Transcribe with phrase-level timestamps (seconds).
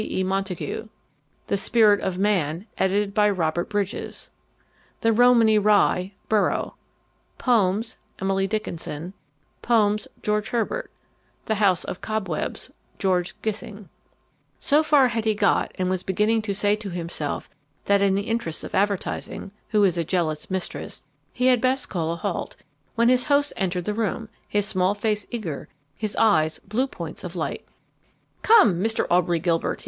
[0.03, 0.23] E.
[0.23, 0.87] Montague
[1.45, 4.31] The Spirit of Man: edited by Robert Bridges
[5.01, 6.75] The Romany Rye: Borrow
[7.37, 9.13] Poems: Emily Dickinson
[9.61, 10.89] Poems: George Herbert
[11.45, 13.89] The House of Cobwebs: George Gissing
[14.57, 17.47] So far had he got, and was beginning to say to himself
[17.85, 22.11] that in the interests of Advertising (who is a jealous mistress) he had best call
[22.11, 22.55] a halt,
[22.95, 27.35] when his host entered the room, his small face eager, his eyes blue points of
[27.35, 27.63] light.
[28.41, 29.05] "Come, Mr.
[29.07, 29.79] Aubrey Gilbert!"